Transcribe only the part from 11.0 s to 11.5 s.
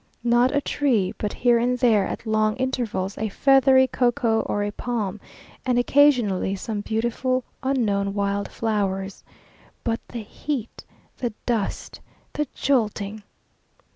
the